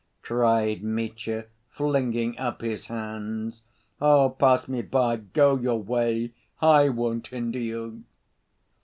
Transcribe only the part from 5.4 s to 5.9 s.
your